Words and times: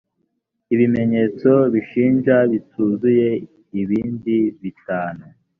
ibimenyetso 0.73 1.49
bishinja 1.73 2.35
bituzuye 2.51 3.29
ibindi 3.81 4.37
bitanu 4.61 5.23